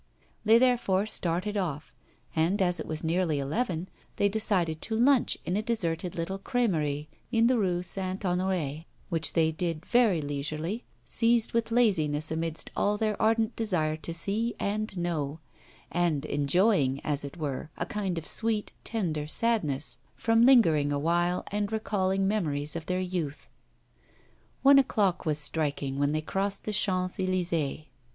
[0.43, 1.93] They therefore started off,
[2.35, 7.05] and as it was nearly eleven, they decided to lunch in a deserted little crèmerie
[7.31, 8.19] in the Rue St.
[8.21, 14.11] Honoré, which they did very leisurely, seized with laziness amidst all their ardent desire to
[14.11, 15.39] see and know;
[15.91, 21.71] and enjoying, as it were, a kind of sweet, tender sadness from lingering awhile and
[21.71, 23.49] recalling memories of their youth.
[24.63, 27.85] One o'clock was striking when they crossed the Champs Elysées.